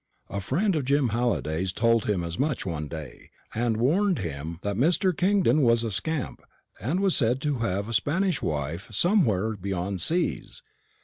[0.31, 4.75] A friend of Jim Halliday's told him as much one day, and warned him that
[4.75, 5.15] Mr.
[5.15, 6.41] Kingdon was a scamp,
[6.79, 10.63] and was said to have a Spanish wife somewhere beyond seas.